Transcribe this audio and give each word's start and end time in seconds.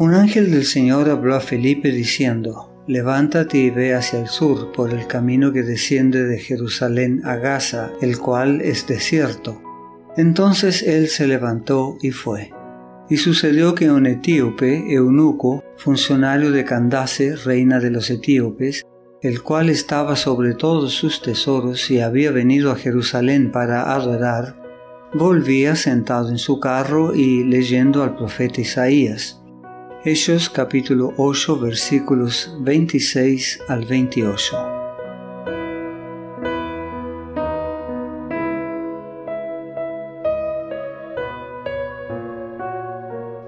Un 0.00 0.14
ángel 0.14 0.50
del 0.50 0.64
Señor 0.64 1.10
habló 1.10 1.34
a 1.34 1.40
Felipe 1.40 1.90
diciendo, 1.90 2.72
Levántate 2.86 3.58
y 3.58 3.68
ve 3.68 3.94
hacia 3.94 4.18
el 4.18 4.28
sur 4.28 4.72
por 4.72 4.94
el 4.94 5.06
camino 5.06 5.52
que 5.52 5.62
desciende 5.62 6.24
de 6.24 6.38
Jerusalén 6.38 7.20
a 7.22 7.36
Gaza, 7.36 7.90
el 8.00 8.18
cual 8.18 8.62
es 8.62 8.86
desierto. 8.86 9.60
Entonces 10.16 10.82
él 10.82 11.08
se 11.08 11.26
levantó 11.26 11.98
y 12.00 12.12
fue. 12.12 12.50
Y 13.10 13.18
sucedió 13.18 13.74
que 13.74 13.90
un 13.90 14.06
etíope, 14.06 14.90
eunuco, 14.90 15.62
funcionario 15.76 16.50
de 16.50 16.64
Candace, 16.64 17.36
reina 17.36 17.78
de 17.78 17.90
los 17.90 18.08
etíopes, 18.08 18.86
el 19.20 19.42
cual 19.42 19.68
estaba 19.68 20.16
sobre 20.16 20.54
todos 20.54 20.94
sus 20.94 21.20
tesoros 21.20 21.90
y 21.90 22.00
había 22.00 22.30
venido 22.30 22.70
a 22.70 22.76
Jerusalén 22.76 23.52
para 23.52 23.92
adorar, 23.92 24.56
volvía 25.12 25.76
sentado 25.76 26.30
en 26.30 26.38
su 26.38 26.58
carro 26.58 27.14
y 27.14 27.44
leyendo 27.44 28.02
al 28.02 28.16
profeta 28.16 28.62
Isaías. 28.62 29.39
Hechos 30.02 30.48
capítulo 30.48 31.12
8 31.18 31.60
versículos 31.60 32.56
26 32.60 33.60
al 33.68 33.84
28. 33.84 34.56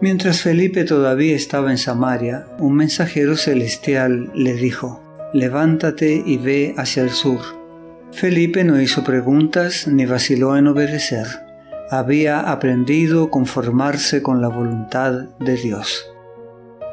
Mientras 0.03 0.43
Felipe 0.43 0.85
todavía 0.85 1.35
estaba 1.35 1.71
en 1.71 1.79
Samaria, 1.79 2.47
un 2.59 2.75
mensajero 2.75 3.39
celestial 3.39 4.31
le 4.35 4.53
dijo, 4.53 5.01
Levántate 5.33 6.23
y 6.27 6.37
ve 6.37 6.75
hacia 6.77 7.03
el 7.03 7.13
sur. 7.13 7.41
Felipe 8.13 8.63
no 8.63 8.79
hizo 8.79 9.03
preguntas 9.03 9.89
ni 9.89 10.05
vaciló 10.05 10.59
en 10.59 10.67
obedecer. 10.67 11.29
Había 11.89 12.41
aprendido 12.41 13.31
conformarse 13.31 14.23
con 14.23 14.43
la 14.43 14.49
voluntad 14.49 15.31
de 15.41 15.57
Dios. 15.57 16.12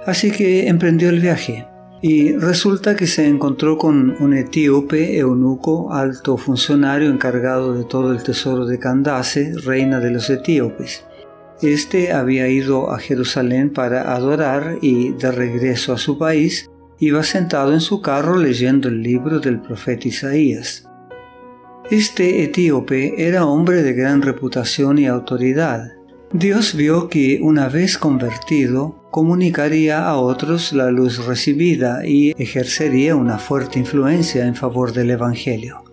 Así 0.06 0.32
que 0.32 0.68
emprendió 0.68 1.10
el 1.10 1.20
viaje 1.20 1.68
y 2.02 2.34
resulta 2.34 2.96
que 2.96 3.08
se 3.08 3.28
encontró 3.28 3.78
con 3.78 4.16
un 4.20 4.34
etíope 4.34 5.18
eunuco, 5.18 5.94
alto 5.94 6.38
funcionario 6.38 7.10
encargado 7.10 7.74
de 7.74 7.84
todo 7.84 8.14
el 8.14 8.24
tesoro 8.24 8.66
de 8.66 8.80
Candace, 8.80 9.54
reina 9.64 10.00
de 10.00 10.12
los 10.12 10.30
etíopes. 10.30 11.06
Este 11.62 12.14
había 12.14 12.48
ido 12.48 12.92
a 12.92 13.00
Jerusalén 13.00 13.74
para 13.74 14.14
adorar 14.16 14.78
y 14.82 15.12
de 15.12 15.32
regreso 15.32 15.92
a 15.92 15.98
su 15.98 16.18
país 16.18 16.70
iba 17.00 17.22
sentado 17.24 17.74
en 17.74 17.82
su 17.82 18.02
carro 18.02 18.38
leyendo 18.38 18.88
el 18.88 19.02
libro 19.02 19.40
del 19.40 19.60
profeta 19.60 20.08
Isaías. 20.08 20.86
Este 21.92 22.44
etíope 22.44 23.28
era 23.28 23.46
hombre 23.46 23.84
de 23.84 23.94
gran 23.94 24.22
reputación 24.22 25.00
y 25.00 25.08
autoridad. 25.08 25.94
Dios 26.32 26.76
vio 26.76 27.10
que 27.10 27.40
una 27.42 27.68
vez 27.68 27.98
convertido, 27.98 28.99
comunicaría 29.12 30.08
a 30.08 30.18
otros 30.18 30.72
la 30.74 30.92
luz 30.92 31.26
recibida 31.26 32.06
y 32.06 32.32
ejercería 32.38 33.16
una 33.16 33.38
fuerte 33.38 33.80
influencia 33.80 34.46
en 34.46 34.56
favor 34.56 34.94
del 34.94 35.12
Evangelio. 35.12 35.84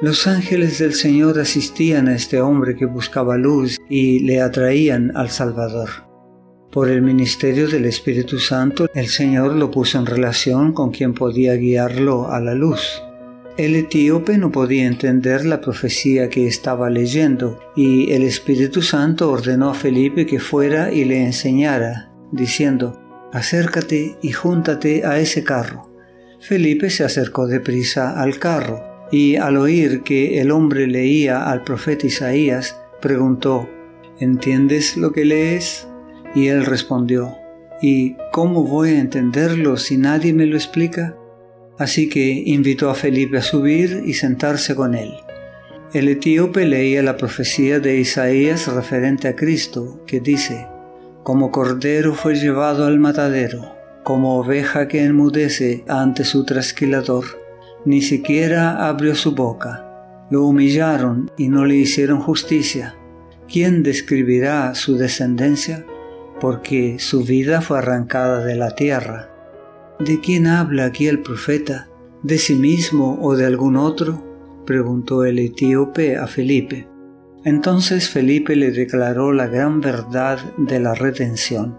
Los 0.00 0.26
ángeles 0.26 0.78
del 0.78 0.94
Señor 0.94 1.38
asistían 1.38 2.08
a 2.08 2.14
este 2.14 2.40
hombre 2.40 2.76
que 2.76 2.86
buscaba 2.86 3.36
luz 3.36 3.78
y 3.88 4.18
le 4.20 4.40
atraían 4.40 5.16
al 5.16 5.30
Salvador. 5.30 5.88
Por 6.72 6.88
el 6.88 7.02
ministerio 7.02 7.68
del 7.68 7.84
Espíritu 7.84 8.38
Santo, 8.38 8.86
el 8.94 9.08
Señor 9.08 9.54
lo 9.54 9.70
puso 9.70 9.98
en 9.98 10.06
relación 10.06 10.72
con 10.72 10.90
quien 10.90 11.14
podía 11.14 11.54
guiarlo 11.54 12.30
a 12.32 12.40
la 12.40 12.54
luz. 12.54 13.02
El 13.58 13.76
etíope 13.76 14.38
no 14.38 14.50
podía 14.50 14.86
entender 14.86 15.44
la 15.44 15.60
profecía 15.60 16.30
que 16.30 16.46
estaba 16.46 16.88
leyendo 16.88 17.60
y 17.76 18.10
el 18.10 18.22
Espíritu 18.22 18.80
Santo 18.80 19.30
ordenó 19.30 19.70
a 19.70 19.74
Felipe 19.74 20.24
que 20.24 20.40
fuera 20.40 20.90
y 20.90 21.04
le 21.04 21.22
enseñara 21.22 22.11
diciendo, 22.32 22.98
acércate 23.32 24.16
y 24.20 24.32
júntate 24.32 25.06
a 25.06 25.18
ese 25.18 25.44
carro. 25.44 25.90
Felipe 26.40 26.90
se 26.90 27.04
acercó 27.04 27.46
deprisa 27.46 28.20
al 28.20 28.38
carro, 28.38 28.82
y 29.12 29.36
al 29.36 29.58
oír 29.58 30.02
que 30.02 30.40
el 30.40 30.50
hombre 30.50 30.86
leía 30.86 31.48
al 31.50 31.62
profeta 31.62 32.06
Isaías, 32.06 32.80
preguntó, 33.00 33.68
¿Entiendes 34.18 34.96
lo 34.96 35.12
que 35.12 35.24
lees? 35.24 35.86
Y 36.34 36.48
él 36.48 36.64
respondió, 36.64 37.36
¿Y 37.80 38.16
cómo 38.32 38.64
voy 38.64 38.90
a 38.90 39.00
entenderlo 39.00 39.76
si 39.76 39.96
nadie 39.98 40.32
me 40.32 40.46
lo 40.46 40.56
explica? 40.56 41.16
Así 41.78 42.08
que 42.08 42.42
invitó 42.46 42.90
a 42.90 42.94
Felipe 42.94 43.38
a 43.38 43.42
subir 43.42 44.02
y 44.06 44.14
sentarse 44.14 44.74
con 44.74 44.94
él. 44.94 45.12
El 45.92 46.08
etíope 46.08 46.64
leía 46.64 47.02
la 47.02 47.16
profecía 47.16 47.80
de 47.80 47.98
Isaías 47.98 48.66
referente 48.66 49.28
a 49.28 49.36
Cristo, 49.36 50.02
que 50.06 50.20
dice, 50.20 50.66
como 51.22 51.50
cordero 51.50 52.14
fue 52.14 52.34
llevado 52.34 52.84
al 52.84 52.98
matadero, 52.98 53.76
como 54.02 54.36
oveja 54.36 54.88
que 54.88 55.04
enmudece 55.04 55.84
ante 55.88 56.24
su 56.24 56.44
trasquilador. 56.44 57.24
Ni 57.84 58.02
siquiera 58.02 58.88
abrió 58.88 59.14
su 59.14 59.34
boca. 59.34 60.26
Lo 60.30 60.44
humillaron 60.44 61.30
y 61.36 61.48
no 61.48 61.64
le 61.64 61.76
hicieron 61.76 62.20
justicia. 62.20 62.96
¿Quién 63.48 63.82
describirá 63.82 64.74
su 64.74 64.96
descendencia? 64.96 65.84
Porque 66.40 66.96
su 66.98 67.22
vida 67.22 67.60
fue 67.60 67.78
arrancada 67.78 68.44
de 68.44 68.56
la 68.56 68.74
tierra. 68.74 69.28
¿De 69.98 70.20
quién 70.20 70.46
habla 70.46 70.86
aquí 70.86 71.06
el 71.06 71.20
profeta? 71.20 71.88
¿De 72.22 72.38
sí 72.38 72.54
mismo 72.54 73.18
o 73.20 73.36
de 73.36 73.46
algún 73.46 73.76
otro? 73.76 74.22
preguntó 74.64 75.24
el 75.24 75.38
etíope 75.38 76.16
a 76.16 76.26
Felipe. 76.26 76.88
Entonces 77.44 78.08
Felipe 78.08 78.54
le 78.54 78.70
declaró 78.70 79.32
la 79.32 79.48
gran 79.48 79.80
verdad 79.80 80.38
de 80.58 80.78
la 80.78 80.94
redención. 80.94 81.78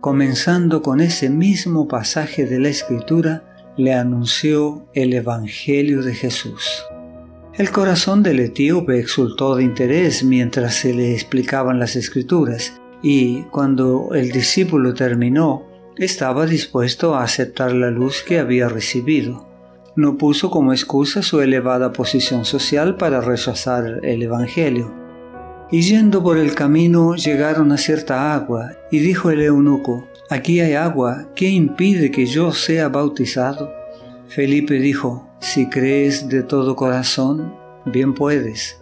Comenzando 0.00 0.82
con 0.82 1.00
ese 1.00 1.28
mismo 1.28 1.88
pasaje 1.88 2.46
de 2.46 2.58
la 2.58 2.68
Escritura, 2.68 3.72
le 3.76 3.92
anunció 3.92 4.88
el 4.94 5.12
Evangelio 5.12 6.02
de 6.02 6.14
Jesús. 6.14 6.84
El 7.54 7.70
corazón 7.70 8.22
del 8.22 8.40
etíope 8.40 8.98
exultó 8.98 9.56
de 9.56 9.64
interés 9.64 10.24
mientras 10.24 10.74
se 10.74 10.92
le 10.92 11.12
explicaban 11.12 11.78
las 11.78 11.96
escrituras, 11.96 12.80
y 13.02 13.42
cuando 13.44 14.10
el 14.14 14.32
discípulo 14.32 14.94
terminó, 14.94 15.66
estaba 15.96 16.46
dispuesto 16.46 17.14
a 17.14 17.22
aceptar 17.22 17.72
la 17.72 17.90
luz 17.90 18.22
que 18.26 18.38
había 18.38 18.68
recibido. 18.68 19.53
No 19.96 20.18
puso 20.18 20.50
como 20.50 20.72
excusa 20.72 21.22
su 21.22 21.40
elevada 21.40 21.92
posición 21.92 22.44
social 22.44 22.96
para 22.96 23.20
rechazar 23.20 24.00
el 24.02 24.24
Evangelio. 24.24 24.92
Y 25.70 25.82
yendo 25.82 26.20
por 26.20 26.36
el 26.36 26.56
camino 26.56 27.14
llegaron 27.14 27.70
a 27.70 27.78
cierta 27.78 28.34
agua, 28.34 28.72
y 28.90 28.98
dijo 28.98 29.30
el 29.30 29.40
eunuco, 29.42 30.08
Aquí 30.30 30.58
hay 30.58 30.74
agua, 30.74 31.28
¿qué 31.36 31.48
impide 31.48 32.10
que 32.10 32.26
yo 32.26 32.50
sea 32.50 32.88
bautizado? 32.88 33.72
Felipe 34.26 34.74
dijo, 34.80 35.28
Si 35.38 35.68
crees 35.68 36.28
de 36.28 36.42
todo 36.42 36.74
corazón, 36.74 37.54
bien 37.84 38.14
puedes. 38.14 38.80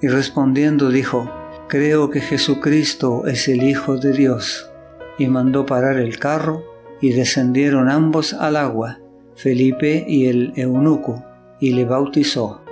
Y 0.00 0.08
respondiendo 0.08 0.88
dijo, 0.88 1.30
Creo 1.68 2.08
que 2.08 2.20
Jesucristo 2.20 3.26
es 3.26 3.46
el 3.48 3.62
Hijo 3.62 3.98
de 3.98 4.12
Dios. 4.12 4.70
Y 5.18 5.28
mandó 5.28 5.66
parar 5.66 5.98
el 5.98 6.18
carro, 6.18 6.64
y 7.02 7.12
descendieron 7.12 7.90
ambos 7.90 8.32
al 8.32 8.56
agua 8.56 9.00
Felipe 9.36 10.04
y 10.08 10.26
el 10.26 10.52
eunuco, 10.56 11.22
y 11.60 11.72
le 11.72 11.84
bautizó. 11.84 12.62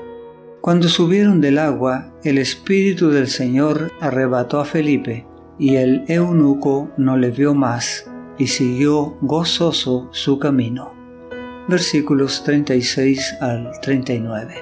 Cuando 0.61 0.89
subieron 0.89 1.43
del 1.43 1.59
agua, 1.59 2.15
el 2.25 2.39
Espíritu 2.39 3.11
del 3.11 3.29
Señor 3.29 3.93
arrebató 4.01 4.61
a 4.61 4.65
Felipe, 4.65 5.27
y 5.59 5.77
el 5.77 6.05
eunuco 6.09 6.91
no 6.97 7.19
le 7.19 7.31
vio 7.31 7.55
más, 7.55 8.11
y 8.39 8.47
siguió 8.47 9.19
gozoso 9.21 10.09
su 10.11 10.39
camino. 10.39 10.95
Versículos 11.69 12.43
36 12.45 13.37
al 13.41 13.71
39. 13.83 14.55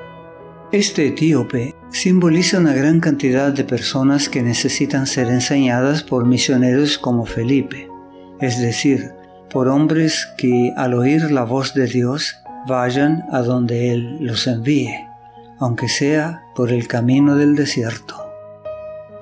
Este 0.73 1.09
etíope 1.09 1.75
simboliza 1.91 2.59
una 2.59 2.73
gran 2.73 2.99
cantidad 2.99 3.53
de 3.53 3.63
personas 3.63 4.29
que 4.29 4.43
necesitan 4.43 5.07
ser 5.07 5.29
enseñadas 5.29 6.03
por 6.03 6.27
misioneros 6.27 6.99
como 6.99 7.27
Felipe, 7.27 7.89
es 8.41 8.61
decir, 8.61 9.13
por 9.53 9.69
hombres 9.69 10.29
que 10.37 10.73
al 10.77 10.95
oír 10.95 11.31
la 11.31 11.45
voz 11.45 11.75
de 11.75 11.87
Dios 11.87 12.37
vayan 12.67 13.25
a 13.31 13.41
donde 13.43 13.93
Él 13.93 14.19
los 14.21 14.47
envíe, 14.47 15.07
aunque 15.59 15.89
sea 15.89 16.43
por 16.55 16.73
el 16.73 16.89
camino 16.89 17.37
del 17.37 17.55
desierto. 17.55 18.17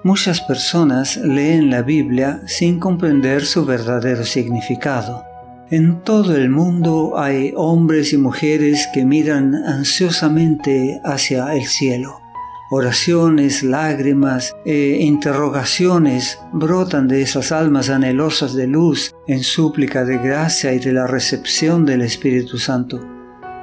Muchas 0.05 0.41
personas 0.41 1.17
leen 1.17 1.71
la 1.71 1.82
Biblia 1.82 2.41
sin 2.47 2.79
comprender 2.79 3.44
su 3.44 3.67
verdadero 3.67 4.25
significado. 4.25 5.25
En 5.71 6.00
todo 6.00 6.35
el 6.35 6.49
mundo 6.49 7.19
hay 7.19 7.53
hombres 7.56 8.12
y 8.12 8.17
mujeres 8.17 8.88
que 8.94 9.05
miran 9.05 9.55
ansiosamente 9.55 11.00
hacia 11.05 11.55
el 11.55 11.67
cielo 11.67 12.21
oraciones, 12.70 13.64
lágrimas 13.64 14.55
e 14.64 14.99
interrogaciones 15.00 16.38
brotan 16.52 17.08
de 17.08 17.20
esas 17.20 17.50
almas 17.50 17.90
anhelosas 17.90 18.55
de 18.55 18.69
luz 18.69 19.12
en 19.26 19.43
súplica 19.43 20.05
de 20.05 20.19
gracia 20.19 20.72
y 20.72 20.78
de 20.78 20.93
la 20.93 21.08
recepción 21.08 21.84
del 21.84 22.02
Espíritu 22.02 22.58
Santo. 22.58 23.00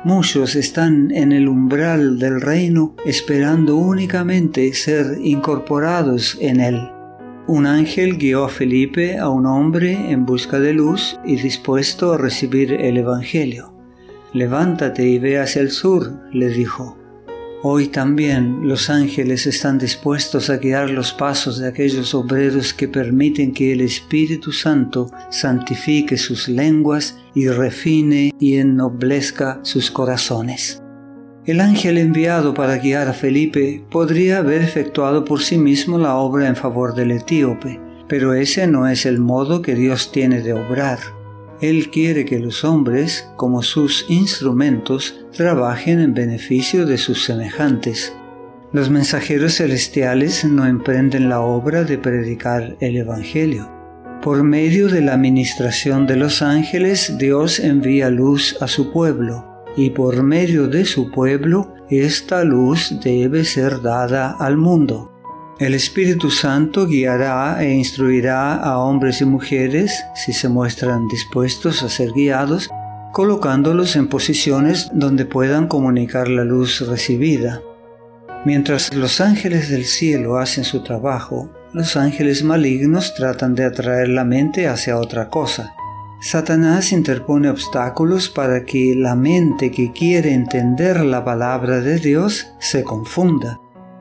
Muchos 0.03 0.55
están 0.55 1.09
en 1.11 1.31
el 1.31 1.47
umbral 1.47 2.19
del 2.19 2.41
reino 2.41 2.95
esperando 3.05 3.77
únicamente 3.77 4.71
ser 4.73 5.17
incorporados 5.23 6.37
en 6.39 6.59
él. 6.59 6.91
un 7.47 7.65
ángel 7.65 8.17
guió 8.17 8.43
a 8.43 8.49
Felipe 8.49 9.17
a 9.17 9.29
un 9.29 9.45
hombre 9.45 10.11
en 10.11 10.25
busca 10.25 10.59
de 10.59 10.73
luz 10.73 11.17
y 11.25 11.37
dispuesto 11.37 12.13
a 12.13 12.17
recibir 12.17 12.73
el 12.73 12.97
Evangelio. 12.97 13.73
Levántate 14.33 15.07
y 15.07 15.17
ve 15.17 15.39
hacia 15.39 15.61
el 15.61 15.71
sur, 15.71 16.11
le 16.33 16.49
dijo. 16.49 16.96
Hoy 17.63 17.87
también 17.87 18.67
los 18.67 18.91
ángeles 18.91 19.47
están 19.47 19.79
dispuestos 19.79 20.51
a 20.51 20.57
guiar 20.57 20.91
los 20.91 21.11
pasos 21.11 21.57
de 21.57 21.67
aquellos 21.67 22.13
obreros 22.13 22.71
que 22.71 22.87
permiten 22.87 23.51
que 23.51 23.73
el 23.73 23.81
Espíritu 23.81 24.51
Santo 24.51 25.09
santifique 25.31 26.17
sus 26.17 26.47
lenguas 26.47 27.17
y 27.33 27.47
refine 27.47 28.31
y 28.39 28.57
ennoblezca 28.57 29.59
sus 29.63 29.89
corazones. 29.89 30.83
El 31.45 31.59
ángel 31.59 31.97
enviado 31.97 32.53
para 32.53 32.77
guiar 32.77 33.07
a 33.07 33.13
Felipe 33.13 33.83
podría 33.89 34.37
haber 34.37 34.61
efectuado 34.61 35.25
por 35.25 35.41
sí 35.41 35.57
mismo 35.57 35.97
la 35.97 36.15
obra 36.15 36.47
en 36.47 36.55
favor 36.55 36.93
del 36.93 37.09
etíope, 37.09 37.79
pero 38.07 38.35
ese 38.35 38.67
no 38.67 38.87
es 38.87 39.07
el 39.07 39.17
modo 39.17 39.63
que 39.63 39.73
Dios 39.73 40.11
tiene 40.11 40.41
de 40.41 40.53
obrar. 40.53 41.16
Él 41.61 41.89
quiere 41.89 42.25
que 42.25 42.39
los 42.39 42.63
hombres, 42.63 43.27
como 43.35 43.63
sus 43.63 44.05
instrumentos, 44.09 45.25
trabajen 45.35 45.99
en 45.99 46.13
beneficio 46.13 46.85
de 46.85 46.97
sus 46.97 47.23
semejantes. 47.23 48.13
Los 48.73 48.89
mensajeros 48.89 49.55
celestiales 49.55 50.45
no 50.45 50.67
emprenden 50.67 51.29
la 51.29 51.39
obra 51.39 51.83
de 51.83 51.97
predicar 51.97 52.77
el 52.79 52.97
Evangelio. 52.97 53.71
Por 54.21 54.43
medio 54.43 54.87
de 54.87 55.01
la 55.01 55.13
administración 55.13 56.05
de 56.05 56.17
los 56.17 56.41
ángeles, 56.41 57.17
Dios 57.17 57.59
envía 57.59 58.09
luz 58.09 58.57
a 58.61 58.67
su 58.67 58.91
pueblo 58.91 59.45
y 59.75 59.91
por 59.91 60.21
medio 60.23 60.67
de 60.67 60.85
su 60.85 61.11
pueblo 61.11 61.73
esta 61.89 62.43
luz 62.43 62.99
debe 63.01 63.45
ser 63.45 63.81
dada 63.81 64.35
al 64.37 64.57
mundo. 64.57 65.16
El 65.59 65.73
Espíritu 65.73 66.29
Santo 66.29 66.85
guiará 66.85 67.63
e 67.63 67.73
instruirá 67.73 68.57
a 68.57 68.77
hombres 68.77 69.21
y 69.21 69.25
mujeres 69.25 70.03
si 70.13 70.31
se 70.31 70.49
muestran 70.49 71.07
dispuestos 71.07 71.81
a 71.81 71.89
ser 71.89 72.11
guiados, 72.11 72.69
colocándolos 73.11 73.95
en 73.95 74.07
posiciones 74.07 74.87
donde 74.93 75.25
puedan 75.25 75.67
comunicar 75.67 76.27
la 76.27 76.43
luz 76.43 76.87
recibida. 76.87 77.63
Mientras 78.45 78.93
los 78.93 79.19
ángeles 79.19 79.69
del 79.69 79.85
cielo 79.85 80.37
hacen 80.37 80.63
su 80.63 80.83
trabajo, 80.83 81.49
los 81.73 81.97
ángeles 81.97 82.43
malignos 82.43 83.15
tratan 83.15 83.55
de 83.55 83.65
atraer 83.65 84.09
la 84.09 84.25
mente 84.25 84.67
hacia 84.67 84.99
otra 84.99 85.29
cosa. 85.29 85.73
Satanás 86.21 86.91
interpone 86.91 87.49
obstáculos 87.49 88.29
para 88.29 88.63
que 88.63 88.93
la 88.95 89.15
mente 89.15 89.71
que 89.71 89.91
quiere 89.91 90.33
entender 90.33 91.03
la 91.03 91.25
palabra 91.25 91.81
de 91.81 91.97
Dios 91.97 92.47
se 92.59 92.83
confunda. 92.83 93.59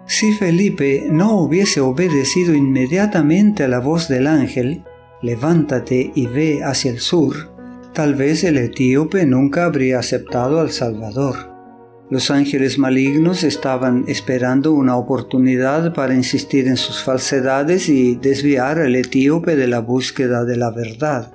Si 0.09 0.33
Felipe 0.33 1.09
no 1.11 1.41
hubiese 1.41 1.81
obedecido 1.81 2.55
inmediatamente 2.55 3.65
a 3.65 3.69
la 3.69 3.81
voz 3.81 4.09
del 4.09 4.29
ángel, 4.29 4.85
levántate 5.21 6.13
y 6.15 6.27
ve 6.27 6.63
hacia 6.63 6.93
el 6.93 7.01
sur, 7.01 7.51
tal 7.93 8.15
vez 8.15 8.45
el 8.45 8.57
etíope 8.57 9.27
nunca 9.27 9.65
habría 9.65 9.99
aceptado 9.99 10.61
al 10.61 10.71
Salvador. 10.71 11.57
Los 12.09 12.31
ángeles 12.31 12.79
malignos 12.79 13.43
estaban 13.43 14.05
esperando 14.07 14.73
una 14.73 14.97
oportunidad 14.97 15.93
para 15.93 16.15
insistir 16.15 16.69
en 16.69 16.77
sus 16.77 17.03
falsedades 17.03 17.89
y 17.89 18.15
desviar 18.15 18.79
al 18.79 18.95
etíope 18.95 19.57
de 19.57 19.67
la 19.67 19.81
búsqueda 19.81 20.45
de 20.45 20.57
la 20.57 20.71
verdad. 20.71 21.33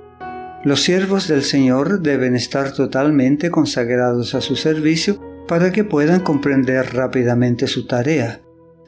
Los 0.63 0.81
siervos 0.81 1.27
del 1.27 1.43
Señor 1.43 2.01
deben 2.01 2.37
estar 2.37 2.71
totalmente 2.71 3.51
consagrados 3.51 4.33
a 4.33 4.39
su 4.39 4.55
servicio 4.55 5.19
para 5.45 5.73
que 5.73 5.83
puedan 5.83 6.21
comprender 6.21 6.93
rápidamente 6.93 7.67
su 7.67 7.85
tarea. 7.85 8.39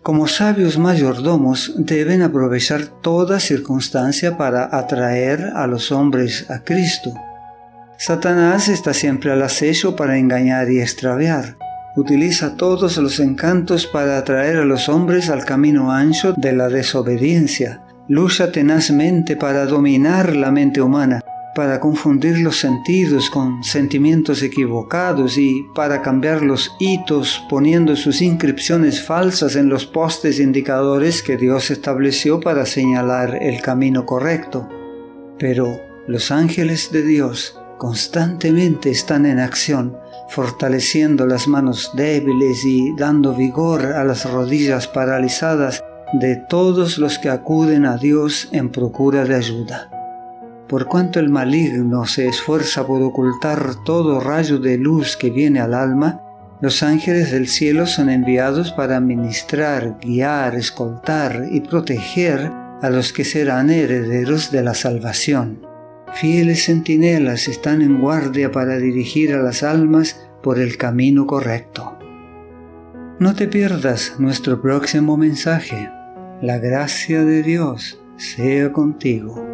Como 0.03 0.27
sabios 0.27 0.77
mayordomos 0.77 1.71
deben 1.77 2.23
aprovechar 2.23 2.87
toda 2.87 3.39
circunstancia 3.39 4.37
para 4.37 4.75
atraer 4.77 5.53
a 5.55 5.65
los 5.65 5.93
hombres 5.93 6.51
a 6.51 6.59
Cristo. 6.59 7.13
Satanás 7.97 8.67
está 8.67 8.93
siempre 8.93 9.31
al 9.31 9.41
acecho 9.41 9.95
para 9.95 10.17
engañar 10.17 10.69
y 10.69 10.81
extraviar. 10.81 11.55
Utiliza 11.95 12.57
todos 12.57 12.97
los 12.97 13.21
encantos 13.21 13.87
para 13.87 14.17
atraer 14.17 14.57
a 14.57 14.65
los 14.65 14.89
hombres 14.89 15.29
al 15.29 15.45
camino 15.45 15.93
ancho 15.93 16.33
de 16.35 16.51
la 16.51 16.67
desobediencia. 16.67 17.81
Lucha 18.09 18.51
tenazmente 18.51 19.37
para 19.37 19.65
dominar 19.65 20.35
la 20.35 20.51
mente 20.51 20.81
humana 20.81 21.21
para 21.55 21.79
confundir 21.79 22.39
los 22.39 22.59
sentidos 22.59 23.29
con 23.29 23.63
sentimientos 23.63 24.41
equivocados 24.41 25.37
y 25.37 25.67
para 25.75 26.01
cambiar 26.01 26.41
los 26.41 26.75
hitos 26.79 27.43
poniendo 27.49 27.95
sus 27.95 28.21
inscripciones 28.21 29.03
falsas 29.03 29.55
en 29.55 29.69
los 29.69 29.85
postes 29.85 30.39
indicadores 30.39 31.21
que 31.21 31.37
Dios 31.37 31.69
estableció 31.69 32.39
para 32.39 32.65
señalar 32.65 33.37
el 33.41 33.61
camino 33.61 34.05
correcto. 34.05 34.67
Pero 35.37 35.79
los 36.07 36.31
ángeles 36.31 36.91
de 36.91 37.03
Dios 37.03 37.59
constantemente 37.77 38.89
están 38.89 39.25
en 39.25 39.39
acción, 39.39 39.97
fortaleciendo 40.29 41.27
las 41.27 41.47
manos 41.47 41.91
débiles 41.95 42.63
y 42.65 42.95
dando 42.95 43.35
vigor 43.35 43.85
a 43.85 44.03
las 44.03 44.29
rodillas 44.29 44.87
paralizadas 44.87 45.83
de 46.13 46.35
todos 46.35 46.97
los 46.97 47.19
que 47.19 47.29
acuden 47.29 47.85
a 47.85 47.97
Dios 47.97 48.49
en 48.51 48.69
procura 48.69 49.25
de 49.25 49.35
ayuda. 49.35 49.92
Por 50.73 50.87
cuanto 50.87 51.19
el 51.19 51.29
maligno 51.29 52.07
se 52.07 52.27
esfuerza 52.27 52.87
por 52.87 52.99
ocultar 53.03 53.83
todo 53.83 54.19
rayo 54.19 54.57
de 54.57 54.79
luz 54.79 55.15
que 55.15 55.29
viene 55.29 55.59
al 55.59 55.75
alma, 55.75 56.19
los 56.61 56.81
ángeles 56.81 57.29
del 57.31 57.47
cielo 57.47 57.85
son 57.85 58.09
enviados 58.09 58.71
para 58.71 58.99
ministrar, 58.99 59.99
guiar, 60.01 60.55
escoltar 60.55 61.45
y 61.51 61.59
proteger 61.59 62.51
a 62.81 62.89
los 62.89 63.13
que 63.13 63.23
serán 63.23 63.69
herederos 63.69 64.49
de 64.51 64.63
la 64.63 64.73
salvación. 64.73 65.61
Fieles 66.15 66.65
centinelas 66.65 67.47
están 67.47 67.83
en 67.83 68.01
guardia 68.01 68.51
para 68.51 68.77
dirigir 68.77 69.35
a 69.35 69.43
las 69.43 69.61
almas 69.61 70.27
por 70.41 70.57
el 70.57 70.77
camino 70.77 71.27
correcto. 71.27 71.99
No 73.19 73.35
te 73.35 73.47
pierdas 73.47 74.15
nuestro 74.17 74.59
próximo 74.59 75.17
mensaje. 75.17 75.91
La 76.41 76.57
gracia 76.57 77.23
de 77.23 77.43
Dios 77.43 77.99
sea 78.17 78.73
contigo. 78.73 79.52